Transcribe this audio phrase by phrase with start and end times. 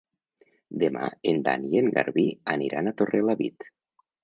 [0.83, 2.25] Demà en Dan i en Garbí
[2.57, 3.71] aniran a Torrelavit.